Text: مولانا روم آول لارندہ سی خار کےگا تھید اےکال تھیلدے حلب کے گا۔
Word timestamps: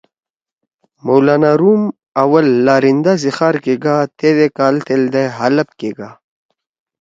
مولانا 1.05 1.51
روم 1.61 1.81
آول 2.21 2.45
لارندہ 2.65 3.13
سی 3.21 3.29
خار 3.37 3.55
کےگا 3.63 3.95
تھید 4.17 4.37
اےکال 4.43 4.75
تھیلدے 4.85 5.23
حلب 5.37 5.67
کے 5.79 5.89
گا۔ 5.97 6.09